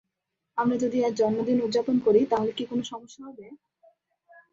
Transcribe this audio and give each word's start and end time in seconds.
আমরা 0.57 0.75
যদি 0.77 0.97
আজ 1.03 1.13
জন্মদিন 1.17 1.57
উপযাপন 1.61 1.95
করি, 2.05 2.21
তাহলে 2.25 2.51
কি 2.51 2.63
কোন 2.65 2.79
সমস্যা 2.91 3.21
হবে? 3.27 3.45